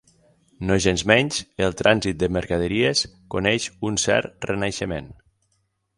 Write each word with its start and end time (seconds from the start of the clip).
Nogensmenys, 0.69 1.37
el 1.65 1.77
trànsit 1.83 2.19
de 2.23 2.31
mercaderies 2.39 3.03
coneix 3.35 3.71
un 3.91 4.03
cert 4.05 4.49
renaixement. 4.53 5.17